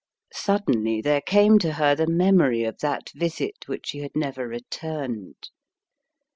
[0.33, 5.51] Suddenly there came to her the memory of that visit which she had never returned.